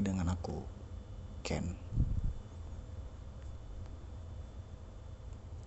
lagi 0.00 0.16
dengan 0.16 0.32
aku, 0.32 0.56
Ken. 1.44 1.76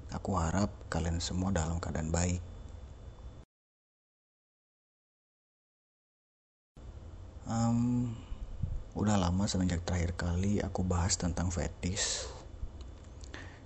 Aku 0.10 0.34
harap 0.34 0.74
kalian 0.90 1.22
semua 1.22 1.54
dalam 1.54 1.78
keadaan 1.78 2.10
baik. 2.10 2.42
Um, 7.46 8.10
udah 8.98 9.22
lama 9.22 9.46
semenjak 9.46 9.86
terakhir 9.86 10.18
kali 10.18 10.58
aku 10.66 10.82
bahas 10.82 11.14
tentang 11.14 11.54
fetish. 11.54 12.26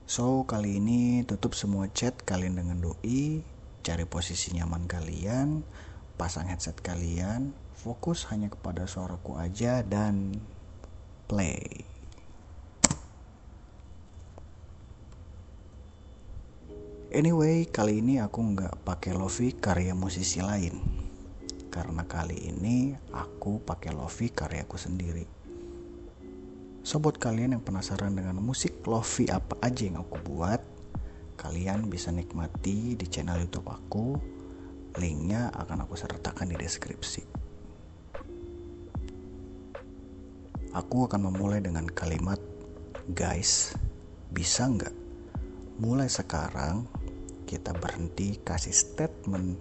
So, 0.04 0.44
kali 0.44 0.84
ini 0.84 1.24
tutup 1.24 1.56
semua 1.56 1.88
chat 1.96 2.16
kalian 2.28 2.60
dengan 2.60 2.84
doi, 2.84 3.40
cari 3.88 4.04
posisi 4.04 4.52
nyaman 4.56 4.88
kalian, 4.88 5.64
pasang 6.20 6.48
headset 6.52 6.80
kalian, 6.80 7.56
fokus 7.78 8.26
hanya 8.34 8.50
kepada 8.50 8.90
suaraku 8.90 9.38
aja 9.40 9.86
dan 9.86 10.44
play. 11.28 11.84
Anyway, 17.12 17.68
kali 17.68 18.04
ini 18.04 18.20
aku 18.20 18.40
nggak 18.44 18.84
pakai 18.84 19.16
lofi 19.16 19.56
karya 19.56 19.96
musisi 19.96 20.44
lain. 20.44 20.76
Karena 21.72 22.04
kali 22.08 22.52
ini 22.52 22.96
aku 23.16 23.64
pakai 23.64 23.96
lofi 23.96 24.32
karyaku 24.32 24.76
sendiri. 24.76 25.26
So 26.88 27.04
buat 27.04 27.20
kalian 27.20 27.56
yang 27.56 27.64
penasaran 27.64 28.16
dengan 28.16 28.40
musik 28.40 28.84
lofi 28.88 29.28
apa 29.28 29.60
aja 29.60 29.88
yang 29.88 30.00
aku 30.00 30.20
buat, 30.24 30.64
kalian 31.36 31.92
bisa 31.92 32.12
nikmati 32.16 32.96
di 32.96 33.06
channel 33.12 33.44
YouTube 33.44 33.68
aku. 33.68 34.16
Linknya 34.98 35.52
akan 35.54 35.84
aku 35.84 36.00
sertakan 36.00 36.50
di 36.50 36.56
deskripsi. 36.58 37.47
Aku 40.78 41.10
akan 41.10 41.34
memulai 41.34 41.58
dengan 41.58 41.90
kalimat, 41.90 42.38
guys, 43.18 43.74
bisa 44.30 44.70
nggak? 44.70 44.94
Mulai 45.82 46.06
sekarang 46.06 46.86
kita 47.50 47.74
berhenti 47.74 48.38
kasih 48.46 48.78
statement 48.78 49.58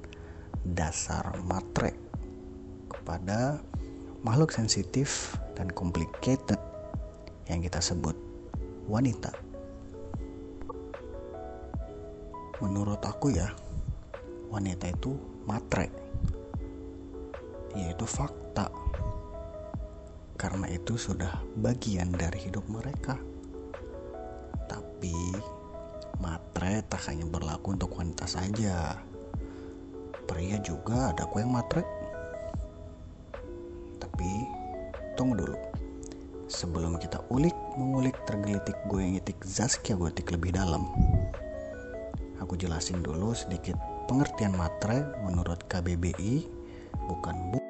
dasar 0.60 1.40
matre 1.40 1.96
kepada 2.92 3.64
makhluk 4.20 4.52
sensitif 4.52 5.32
dan 5.56 5.72
complicated 5.72 6.60
yang 7.48 7.64
kita 7.64 7.80
sebut 7.80 8.12
wanita. 8.84 9.32
Menurut 12.60 13.00
aku 13.00 13.32
ya, 13.32 13.56
wanita 14.52 14.92
itu 14.92 15.16
matre. 15.48 15.88
Yaitu 17.72 18.04
fakta. 18.04 18.68
Karena 20.36 20.68
itu 20.68 21.00
sudah 21.00 21.40
bagian 21.56 22.12
dari 22.12 22.48
hidup 22.48 22.64
mereka. 22.68 23.16
Tapi 24.68 25.16
matre 26.20 26.84
tak 26.88 27.08
hanya 27.08 27.24
berlaku 27.24 27.76
untuk 27.76 27.96
wanita 27.96 28.28
saja. 28.28 29.00
Pria 30.28 30.60
juga 30.60 31.12
ada 31.12 31.24
kok 31.24 31.40
yang 31.40 31.52
matre. 31.52 31.82
Tapi 33.96 34.28
tunggu 35.16 35.40
dulu 35.40 35.56
sebelum 36.46 36.94
kita 37.02 37.18
ulik 37.34 37.56
mengulik 37.74 38.14
tergelitik 38.22 38.78
gue 38.86 39.02
yang 39.02 39.18
itik 39.18 39.42
Zaskia 39.42 39.98
Gotik 39.98 40.30
lebih 40.30 40.54
dalam 40.54 40.86
aku 42.38 42.54
jelasin 42.54 43.02
dulu 43.02 43.34
sedikit 43.34 43.74
pengertian 44.06 44.54
matre 44.54 45.02
menurut 45.26 45.58
KBBI 45.66 46.46
bukan 47.10 47.36
bu 47.50 47.65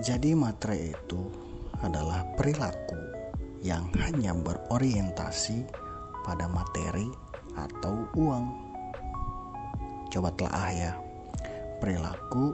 jadi 0.00 0.36
matre 0.36 0.92
itu 0.92 1.32
adalah 1.80 2.24
perilaku 2.36 3.00
yang 3.64 3.88
hanya 4.04 4.36
berorientasi 4.36 5.64
pada 6.24 6.48
materi 6.48 7.08
atau 7.56 8.04
uang 8.16 8.44
coba 10.12 10.28
telah 10.36 10.68
ya 10.72 10.92
perilaku 11.80 12.52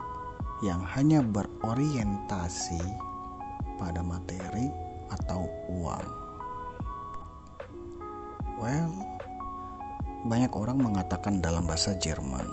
yang 0.63 0.83
hanya 0.95 1.19
berorientasi 1.23 2.81
pada 3.83 3.99
materi 4.07 4.71
atau 5.11 5.51
uang. 5.67 6.07
Well, 8.63 8.95
banyak 10.31 10.55
orang 10.55 10.79
mengatakan 10.79 11.43
dalam 11.43 11.67
bahasa 11.67 11.99
Jerman, 11.99 12.47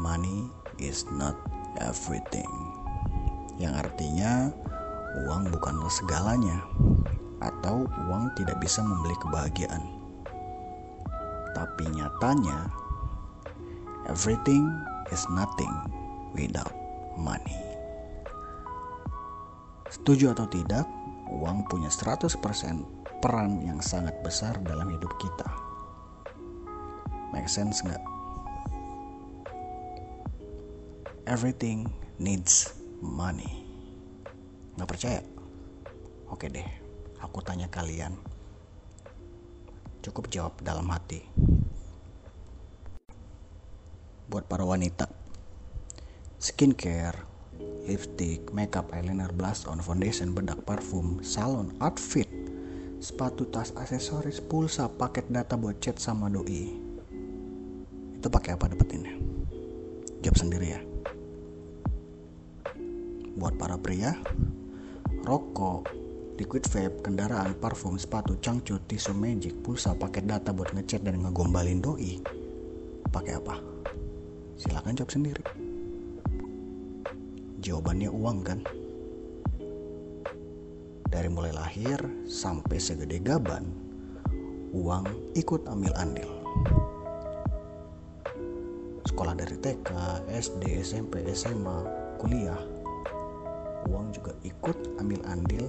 money 0.00 0.48
is 0.80 1.04
not 1.12 1.36
everything. 1.84 2.67
Yang 3.58 3.74
artinya 3.86 4.54
uang 5.26 5.50
bukanlah 5.50 5.90
segalanya 5.90 6.62
atau 7.42 7.86
uang 8.06 8.30
tidak 8.38 8.58
bisa 8.62 8.82
membeli 8.82 9.18
kebahagiaan. 9.18 9.82
Tapi 11.58 11.90
nyatanya 11.90 12.70
everything 14.06 14.70
is 15.10 15.26
nothing 15.34 15.74
without 16.38 16.70
money. 17.18 17.58
Setuju 19.90 20.38
atau 20.38 20.46
tidak, 20.46 20.86
uang 21.32 21.66
punya 21.66 21.90
100% 21.90 22.38
peran 23.18 23.58
yang 23.66 23.82
sangat 23.82 24.14
besar 24.22 24.54
dalam 24.62 24.86
hidup 24.94 25.10
kita. 25.18 25.48
Make 27.34 27.50
sense 27.50 27.82
nggak? 27.82 28.00
Everything 31.26 31.90
needs 32.16 32.77
money. 33.02 33.64
Nggak 34.78 34.88
percaya? 34.90 35.20
Oke 36.28 36.52
deh, 36.52 36.66
aku 37.22 37.40
tanya 37.42 37.66
kalian. 37.70 38.14
Cukup 40.04 40.30
jawab 40.30 40.54
dalam 40.62 40.86
hati. 40.92 41.24
Buat 44.28 44.44
para 44.44 44.62
wanita, 44.62 45.08
skincare, 46.36 47.16
lipstick, 47.88 48.52
makeup, 48.52 48.92
eyeliner, 48.92 49.32
blush 49.32 49.64
on, 49.64 49.80
foundation, 49.80 50.36
bedak, 50.36 50.60
parfum, 50.68 51.24
salon, 51.24 51.72
outfit, 51.80 52.28
sepatu, 53.00 53.48
tas, 53.48 53.72
aksesoris, 53.72 54.44
pulsa, 54.44 54.86
paket 54.92 55.32
data 55.32 55.56
buat 55.56 55.80
chat 55.80 55.96
sama 55.96 56.28
doi. 56.28 56.76
Itu 58.20 58.28
pakai 58.28 58.54
apa 58.54 58.68
dapetinnya? 58.68 59.16
Jawab 60.20 60.36
sendiri 60.36 60.66
ya. 60.76 60.87
Buat 63.38 63.54
para 63.54 63.78
pria, 63.78 64.18
rokok, 65.22 65.86
liquid 66.42 66.66
vape, 66.66 67.06
kendaraan, 67.06 67.54
parfum, 67.54 67.94
sepatu, 67.94 68.34
cangcut, 68.42 68.82
tisu 68.90 69.14
magic, 69.14 69.54
pulsa, 69.62 69.94
paket 69.94 70.26
data 70.26 70.50
buat 70.50 70.74
ngechat 70.74 71.06
dan 71.06 71.22
ngegombalin 71.22 71.78
doi. 71.78 72.18
Pakai 73.14 73.38
apa? 73.38 73.62
Silahkan 74.58 74.98
jawab 74.98 75.14
sendiri. 75.14 75.44
Jawabannya 77.62 78.10
uang 78.10 78.38
kan? 78.42 78.58
Dari 81.06 81.30
mulai 81.30 81.54
lahir 81.54 81.98
sampai 82.26 82.82
segede 82.82 83.22
gaban, 83.22 83.70
uang 84.74 85.06
ikut 85.38 85.62
ambil 85.70 85.94
andil. 85.94 86.30
Sekolah 89.06 89.34
dari 89.38 89.54
TK, 89.62 89.90
SD, 90.26 90.82
SMP, 90.82 91.22
SMA, 91.34 91.78
kuliah, 92.18 92.77
uang 93.88 94.12
juga 94.12 94.36
ikut 94.44 95.00
ambil 95.00 95.20
andil 95.32 95.66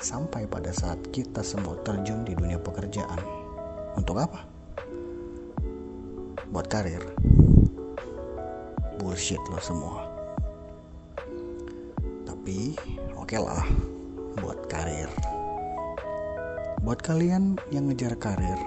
sampai 0.00 0.48
pada 0.48 0.72
saat 0.72 0.98
kita 1.12 1.44
semua 1.44 1.76
terjun 1.84 2.24
di 2.24 2.32
dunia 2.32 2.56
pekerjaan. 2.56 3.20
Untuk 3.94 4.16
apa? 4.16 4.48
Buat 6.48 6.66
karir. 6.72 7.04
Bullshit 8.96 9.40
lo 9.48 9.60
semua 9.60 10.10
tapi 12.40 12.74
oke 13.14 13.30
okay 13.30 13.38
lah 13.38 13.62
buat 14.42 14.58
karir 14.66 15.06
buat 16.82 16.98
kalian 16.98 17.54
yang 17.70 17.86
ngejar 17.86 18.18
karir 18.18 18.58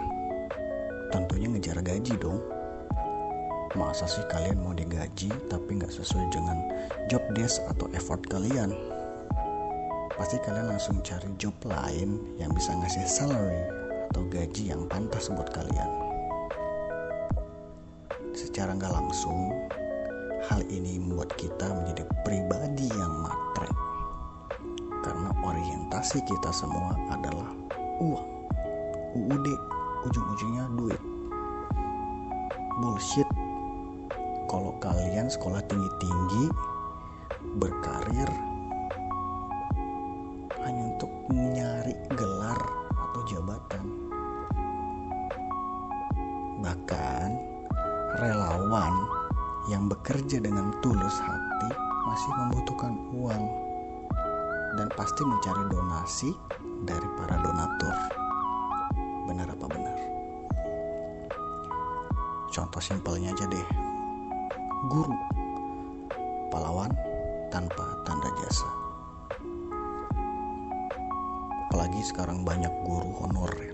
tentunya 1.11 1.51
ngejar 1.51 1.83
gaji 1.83 2.15
dong 2.15 2.39
masa 3.73 4.05
sih 4.05 4.23
kalian 4.29 4.61
mau 4.61 4.73
digaji 4.73 5.33
tapi 5.49 5.69
nggak 5.81 5.91
sesuai 5.91 6.29
dengan 6.29 6.57
job 7.09 7.21
desk 7.33 7.61
atau 7.73 7.89
effort 7.97 8.21
kalian 8.29 8.73
pasti 10.13 10.37
kalian 10.45 10.73
langsung 10.73 11.01
cari 11.01 11.29
job 11.41 11.53
lain 11.65 12.21
yang 12.37 12.53
bisa 12.53 12.73
ngasih 12.77 13.05
salary 13.09 13.65
atau 14.13 14.21
gaji 14.29 14.69
yang 14.69 14.85
pantas 14.85 15.29
buat 15.33 15.49
kalian 15.49 15.89
secara 18.33 18.77
nggak 18.77 18.93
langsung 18.93 19.53
Hal 20.51 20.59
ini 20.67 20.99
membuat 20.99 21.31
kita 21.39 21.71
menjadi 21.71 22.03
pribadi 22.27 22.91
yang 22.91 23.23
matre. 23.23 23.71
Karena 24.99 25.31
orientasi 25.39 26.19
kita 26.19 26.51
semua 26.51 26.91
adalah 27.15 27.47
uang. 28.03 28.27
UUD 29.15 29.47
ujung-ujungnya 30.03 30.67
duit. 30.75 30.99
Bullshit. 32.83 33.42
Kalau 34.53 34.77
kalian 34.77 35.33
sekolah 35.33 35.65
tinggi-tinggi 35.65 36.45
berkarir 37.57 38.29
hanya 40.61 40.93
untuk 40.93 41.09
mencari 41.33 41.97
gelar 42.13 42.59
atau 42.93 43.21
jabatan. 43.25 43.85
Bahkan 46.61 47.27
relawan 48.21 48.93
yang 49.73 49.89
bekerja 49.89 50.37
dengan 50.37 50.69
tulus 50.85 51.17
hati 51.17 51.73
masih 52.05 52.31
membutuhkan 52.45 52.93
uang 53.17 53.43
dan 54.77 54.85
pasti 54.93 55.25
mencari 55.25 55.65
donasi 55.73 56.29
dari 56.85 57.07
para 57.17 57.41
donatur. 57.41 57.95
Benar 59.25 59.49
apa 59.49 59.65
benar? 59.65 59.97
Contoh 62.53 62.83
simpelnya 62.85 63.33
aja 63.33 63.49
deh. 63.49 63.82
Guru. 64.83 65.15
Pahlawan 66.51 66.91
tanpa 67.47 68.03
tanda 68.03 68.27
jasa. 68.35 68.67
Apalagi 71.71 72.03
sekarang 72.03 72.43
banyak 72.43 72.69
guru 72.83 73.15
honorer 73.23 73.71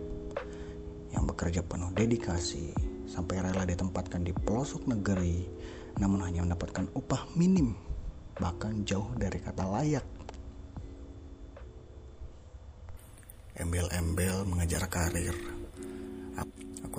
yang 1.10 1.26
bekerja 1.26 1.66
penuh 1.66 1.90
dedikasi 1.98 2.78
sampai 3.10 3.42
rela 3.42 3.66
ditempatkan 3.66 4.22
di 4.22 4.38
pelosok 4.38 4.86
negeri 4.86 5.50
namun 5.98 6.22
hanya 6.22 6.46
mendapatkan 6.46 6.86
upah 6.94 7.26
minim 7.34 7.74
bahkan 8.38 8.86
jauh 8.86 9.10
dari 9.18 9.42
kata 9.42 9.66
layak 9.66 10.06
embel-embel 13.58 14.46
mengejar 14.46 14.86
karir. 14.88 15.59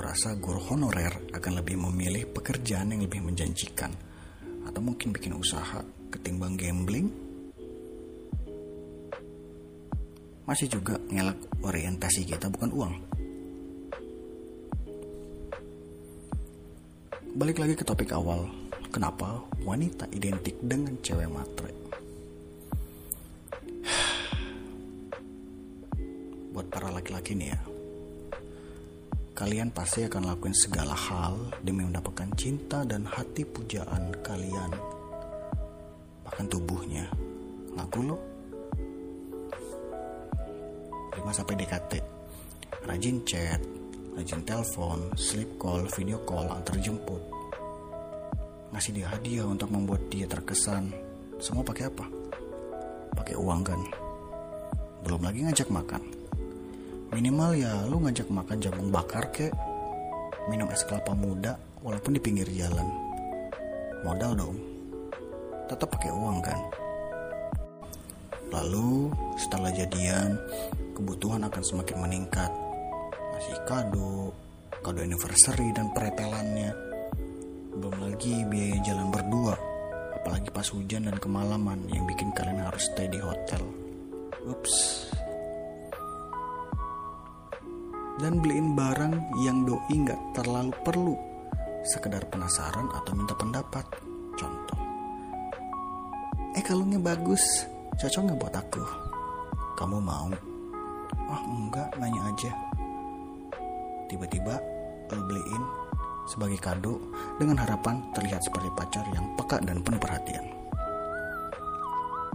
Aku 0.01 0.09
rasa 0.09 0.33
guru 0.33 0.65
honorer 0.73 1.13
akan 1.29 1.61
lebih 1.61 1.77
memilih 1.77 2.25
pekerjaan 2.33 2.89
yang 2.89 3.05
lebih 3.05 3.21
menjanjikan 3.21 3.93
atau 4.65 4.81
mungkin 4.81 5.13
bikin 5.13 5.37
usaha 5.37 5.85
ketimbang 6.09 6.57
gambling. 6.57 7.13
Masih 10.49 10.73
juga 10.73 10.97
ngelak 11.05 11.37
orientasi 11.61 12.25
kita 12.25 12.49
bukan 12.49 12.73
uang. 12.73 12.95
Balik 17.37 17.61
lagi 17.61 17.77
ke 17.77 17.85
topik 17.85 18.17
awal, 18.17 18.49
kenapa 18.89 19.45
wanita 19.69 20.09
identik 20.17 20.57
dengan 20.65 20.97
cewek 21.05 21.29
matre? 21.29 21.77
buat 26.57 26.73
para 26.73 26.89
laki-laki 26.89 27.37
nih 27.37 27.53
ya. 27.53 27.80
Kalian 29.41 29.73
pasti 29.73 30.05
akan 30.05 30.29
lakuin 30.29 30.53
segala 30.53 30.93
hal 30.93 31.33
demi 31.65 31.81
mendapatkan 31.81 32.29
cinta 32.37 32.85
dan 32.85 33.09
hati 33.09 33.41
pujaan 33.49 34.13
kalian. 34.21 34.69
Bahkan 36.29 36.45
tubuhnya. 36.53 37.09
Ngaku 37.73 38.01
lo? 38.05 38.21
5 41.17 41.25
sampai 41.33 41.57
DKT. 41.57 41.93
Rajin 42.85 43.25
chat, 43.25 43.65
rajin 44.13 44.45
telepon, 44.45 45.09
sleep 45.17 45.57
call, 45.57 45.89
video 45.97 46.21
call, 46.29 46.45
antar 46.45 46.77
jemput. 46.77 47.25
Ngasih 48.77 48.93
dia 48.93 49.09
hadiah 49.09 49.49
untuk 49.49 49.73
membuat 49.73 50.05
dia 50.13 50.29
terkesan. 50.29 50.93
Semua 51.41 51.65
pakai 51.65 51.89
apa? 51.89 52.05
Pakai 53.17 53.41
uang 53.41 53.65
kan? 53.65 53.81
Belum 55.01 55.25
lagi 55.25 55.49
ngajak 55.49 55.73
makan 55.73 56.20
minimal 57.11 57.59
ya 57.59 57.75
lu 57.91 57.99
ngajak 58.07 58.31
makan 58.31 58.59
jagung 58.63 58.91
bakar 58.95 59.35
kek 59.35 59.51
minum 60.47 60.71
es 60.71 60.87
kelapa 60.87 61.11
muda 61.15 61.59
walaupun 61.83 62.17
di 62.17 62.21
pinggir 62.23 62.49
jalan. 62.55 62.87
Modal 64.07 64.33
dong. 64.39 64.57
Tetap 65.69 65.87
pakai 65.87 66.11
uang 66.11 66.39
kan? 66.43 66.61
Lalu 68.51 69.15
setelah 69.39 69.71
jadian 69.71 70.35
kebutuhan 70.97 71.47
akan 71.47 71.63
semakin 71.63 71.99
meningkat. 72.03 72.51
Masih 73.37 73.59
kado 73.69 74.35
kado 74.81 74.99
anniversary 75.05 75.71
dan 75.77 75.93
pretelannya. 75.95 76.73
Belum 77.71 77.97
lagi 78.03 78.43
biaya 78.49 78.79
jalan 78.83 79.09
berdua 79.15 79.55
apalagi 80.21 80.53
pas 80.53 80.69
hujan 80.69 81.09
dan 81.09 81.17
kemalaman 81.17 81.81
yang 81.89 82.05
bikin 82.05 82.29
kalian 82.35 82.67
harus 82.67 82.91
stay 82.91 83.07
di 83.07 83.23
hotel. 83.23 83.63
Ups 84.49 85.09
dan 88.21 88.39
beliin 88.39 88.77
barang 88.77 89.33
yang 89.41 89.65
doi 89.65 89.97
nggak 89.97 90.37
terlalu 90.37 90.73
perlu. 90.85 91.17
Sekedar 91.81 92.29
penasaran 92.29 92.93
atau 92.93 93.13
minta 93.17 93.33
pendapat. 93.33 93.89
Contoh. 94.37 94.79
Eh 96.53 96.61
kalungnya 96.61 97.01
bagus. 97.01 97.65
Cocok 97.97 98.23
nggak 98.29 98.41
buat 98.41 98.55
aku? 98.55 98.85
Kamu 99.81 99.99
mau? 100.05 100.29
Oh 101.33 101.43
enggak. 101.49 101.89
Nanya 101.97 102.21
aja. 102.29 102.53
Tiba-tiba 104.13 104.61
lo 105.11 105.23
beliin 105.27 105.63
sebagai 106.29 106.61
kado 106.63 107.01
dengan 107.41 107.59
harapan 107.59 108.05
terlihat 108.15 108.45
seperti 108.45 108.69
pacar 108.77 109.03
yang 109.11 109.35
peka 109.35 109.59
dan 109.65 109.83
penuh 109.83 109.99
perhatian. 109.99 110.47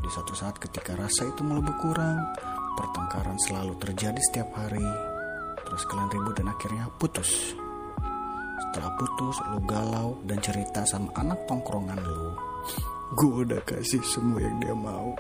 Di 0.02 0.10
suatu 0.12 0.34
saat 0.36 0.58
ketika 0.60 0.98
rasa 0.98 1.30
itu 1.30 1.42
mulai 1.46 1.64
berkurang 1.64 2.20
pertengkaran 2.76 3.40
selalu 3.40 3.74
terjadi 3.80 4.20
setiap 4.20 4.52
hari 4.54 5.15
Terus 5.76 5.92
kalian 5.92 6.08
ribut 6.08 6.40
dan 6.40 6.48
akhirnya 6.48 6.88
putus. 6.96 7.52
Setelah 8.64 8.96
putus, 8.96 9.36
lu 9.52 9.60
galau 9.68 10.16
dan 10.24 10.40
cerita 10.40 10.88
sama 10.88 11.12
anak 11.20 11.44
tongkrongan 11.52 12.00
lu. 12.00 12.32
Gue 13.20 13.44
udah 13.44 13.60
kasih 13.68 14.00
semua 14.08 14.40
yang 14.40 14.56
dia 14.64 14.72
mau. 14.72 15.12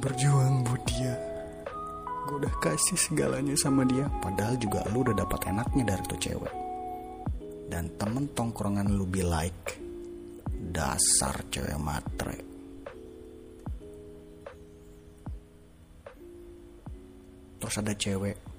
Berjuang 0.00 0.64
buat 0.64 0.80
dia. 0.88 1.20
Gue 2.24 2.48
udah 2.48 2.54
kasih 2.64 2.96
segalanya 2.96 3.52
sama 3.60 3.84
dia. 3.84 4.08
Padahal 4.08 4.56
juga 4.56 4.80
lu 4.88 5.04
udah 5.04 5.12
dapat 5.20 5.52
enaknya 5.52 5.84
dari 5.84 6.04
tuh 6.08 6.20
cewek. 6.24 6.54
Dan 7.68 7.92
temen 8.00 8.32
tongkrongan 8.32 8.88
lu 8.88 9.04
be 9.04 9.20
like. 9.20 9.84
Dasar 10.48 11.44
cewek 11.52 11.76
matre. 11.76 12.40
Terus 17.60 17.76
ada 17.84 17.92
cewek 17.92 18.53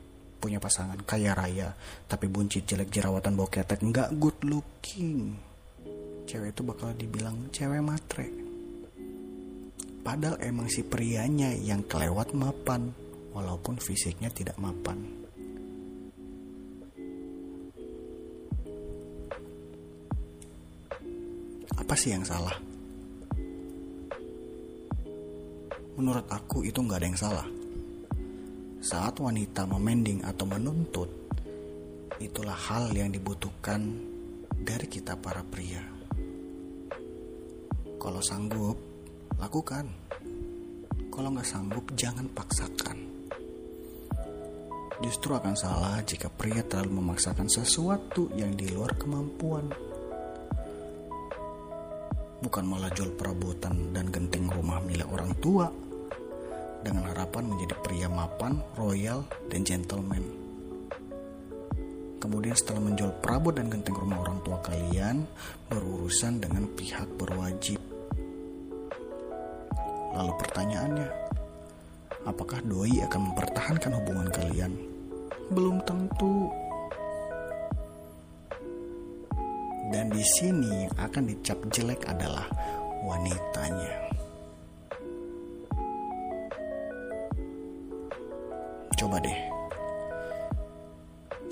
punya 0.45 0.61
pasangan 0.61 1.01
kaya 1.01 1.33
raya 1.33 1.73
tapi 2.05 2.29
buncit 2.29 2.69
jelek 2.69 2.93
jerawatan 2.93 3.33
bau 3.33 3.49
ketek 3.49 3.81
nggak 3.81 4.13
good 4.21 4.37
looking. 4.45 5.33
Cewek 6.29 6.53
itu 6.53 6.61
bakal 6.61 6.93
dibilang 6.93 7.49
cewek 7.49 7.81
matre. 7.81 8.29
Padahal 10.05 10.37
emang 10.45 10.69
si 10.69 10.85
prianya 10.85 11.49
yang 11.49 11.81
kelewat 11.89 12.37
mapan 12.37 12.93
walaupun 13.33 13.81
fisiknya 13.81 14.29
tidak 14.29 14.53
mapan. 14.61 15.01
Apa 21.73 21.97
sih 21.97 22.13
yang 22.13 22.21
salah? 22.21 22.53
Menurut 25.97 26.29
aku 26.29 26.61
itu 26.61 26.77
nggak 26.85 27.01
ada 27.01 27.09
yang 27.09 27.17
salah 27.17 27.54
saat 28.85 29.17
wanita 29.17 29.65
memending 29.65 30.21
atau 30.21 30.45
menuntut, 30.45 31.09
itulah 32.21 32.53
hal 32.53 32.93
yang 32.93 33.09
dibutuhkan 33.09 33.81
dari 34.53 34.85
kita 34.85 35.17
para 35.17 35.41
pria. 35.41 35.81
Kalau 37.97 38.21
sanggup, 38.21 38.77
lakukan. 39.41 39.89
Kalau 41.09 41.33
nggak 41.33 41.49
sanggup, 41.49 41.97
jangan 41.97 42.29
paksakan. 42.29 43.01
Justru 45.01 45.33
akan 45.33 45.57
salah 45.57 46.05
jika 46.05 46.29
pria 46.29 46.61
terlalu 46.61 47.01
memaksakan 47.01 47.49
sesuatu 47.49 48.29
yang 48.37 48.53
di 48.53 48.69
luar 48.69 48.93
kemampuan. 49.01 49.65
Bukan 52.37 52.63
malah 52.69 52.93
jual 52.93 53.17
perabotan 53.17 53.89
dan 53.89 54.13
genting 54.13 54.45
rumah 54.45 54.77
milik 54.85 55.09
orang 55.09 55.33
tua, 55.41 55.65
dengan 56.85 57.09
harapan 57.09 57.49
menjadi 57.49 57.73
pria 57.81 58.05
mapan, 58.05 58.61
royal, 58.77 59.25
dan 59.49 59.65
gentleman. 59.65 60.21
Kemudian 62.21 62.53
setelah 62.53 62.85
menjual 62.85 63.11
perabot 63.25 63.53
dan 63.53 63.73
genteng 63.73 63.97
rumah 63.97 64.21
orang 64.21 64.37
tua 64.45 64.61
kalian, 64.61 65.25
berurusan 65.65 66.37
dengan 66.37 66.69
pihak 66.77 67.09
berwajib. 67.17 67.81
Lalu 70.13 70.33
pertanyaannya, 70.39 71.09
apakah 72.23 72.61
doi 72.63 73.01
akan 73.03 73.21
mempertahankan 73.33 73.91
hubungan 73.99 74.29
kalian? 74.31 74.73
Belum 75.53 75.81
tentu. 75.83 76.49
Dan 79.93 80.09
di 80.09 80.23
sini 80.39 80.89
yang 80.89 80.95
akan 80.97 81.23
dicap 81.29 81.61
jelek 81.69 82.09
adalah 82.09 82.49
wanitanya. 83.05 84.05
Coba 89.05 89.21
deh. 89.21 89.37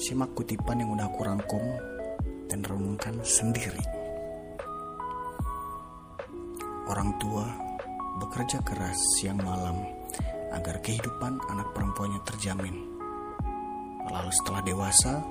Simak 0.02 0.34
kutipan 0.34 0.82
yang 0.82 0.98
udah 0.98 1.06
aku 1.06 1.22
rangkum 1.22 1.62
dan 2.50 2.66
renungkan 2.66 3.14
sendiri. 3.22 4.02
orang 6.90 7.16
tua 7.18 7.46
bekerja 8.22 8.62
keras 8.62 8.98
siang 9.18 9.40
malam 9.42 9.82
agar 10.54 10.78
kehidupan 10.84 11.42
anak 11.50 11.74
perempuannya 11.74 12.22
terjamin. 12.28 12.76
Lalu 14.10 14.32
setelah 14.42 14.62
dewasa, 14.62 15.24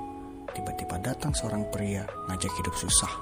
tiba-tiba 0.57 0.99
datang 0.99 1.31
seorang 1.37 1.69
pria 1.71 2.02
ngajak 2.26 2.52
hidup 2.59 2.75
susah. 2.75 3.12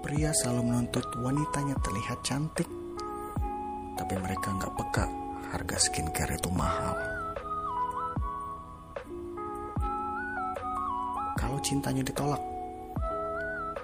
Pria 0.00 0.30
selalu 0.34 0.62
menuntut 0.74 1.06
wanitanya 1.22 1.78
terlihat 1.84 2.18
cantik, 2.26 2.66
tapi 4.00 4.16
mereka 4.16 4.48
nggak 4.56 4.72
peka 4.80 5.04
harga 5.52 5.76
skincare 5.76 6.32
itu 6.32 6.48
mahal. 6.48 6.96
Kalau 11.36 11.60
cintanya 11.60 12.00
ditolak, 12.00 12.40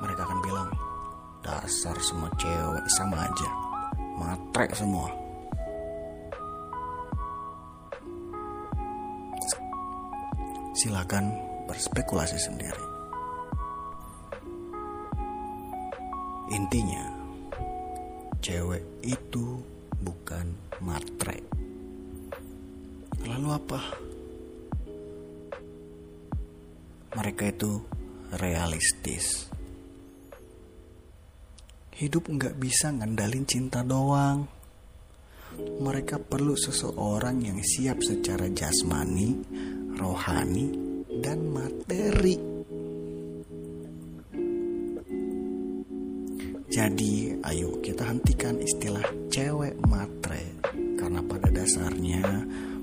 mereka 0.01 0.25
akan 0.25 0.41
bilang, 0.41 0.69
dasar 1.45 1.93
semua 2.01 2.33
cewek 2.41 2.87
sama 2.97 3.29
aja, 3.29 3.51
matre 4.17 4.73
semua. 4.73 5.13
Silakan 10.81 11.29
berspekulasi 11.69 12.41
sendiri. 12.41 12.85
Intinya, 16.57 17.05
cewek 18.41 18.85
itu 19.05 19.76
bukan 20.07 20.47
matre. 20.87 21.43
Lalu 23.27 23.49
apa? 23.51 23.81
Mereka 27.19 27.45
itu 27.51 27.83
realistis. 28.39 29.51
Hidup 31.97 32.31
nggak 32.31 32.55
bisa 32.55 32.95
ngandalin 32.95 33.49
cinta 33.49 33.83
doang. 33.83 34.47
Mereka 35.57 36.21
perlu 36.23 36.53
seseorang 36.53 37.41
yang 37.41 37.59
siap 37.65 38.05
secara 38.05 38.47
jasmani, 38.53 39.33
rohani, 39.97 40.69
dan 41.19 41.49
materi. 41.49 42.56
Jadi, 46.77 47.33
ayo 47.41 47.81
kita 47.81 48.05
hentikan 48.05 48.61
istilah 48.61 49.01
cewek 49.33 49.81
matre 49.89 50.61
karena 51.01 51.25
pada 51.25 51.49
dasarnya 51.49 52.21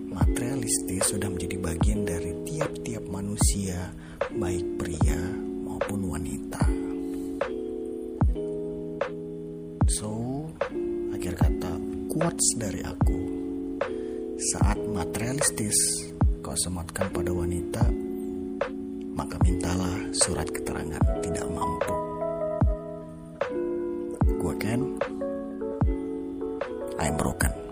materialistis 0.10 1.14
sudah 1.14 1.30
menjadi 1.30 1.62
bagian 1.62 2.02
dari 2.02 2.34
tiap-tiap 2.42 3.06
manusia, 3.06 3.94
baik 4.34 4.66
pria 4.82 5.22
maupun 5.38 6.10
wanita. 6.10 6.58
So, 9.94 10.10
akhir 11.14 11.38
kata 11.38 11.78
quotes 12.10 12.48
dari 12.58 12.82
aku. 12.82 13.20
Saat 14.58 14.82
materialistis 14.90 15.78
kau 16.42 16.58
sematkan 16.58 17.14
pada 17.14 17.30
wanita, 17.30 17.86
maka 19.14 19.38
mintalah 19.46 20.02
surat 20.18 20.50
keterangan 20.50 21.22
tidak 21.22 21.46
mampu. 21.46 22.03
I'm 27.04 27.18
broken. 27.18 27.62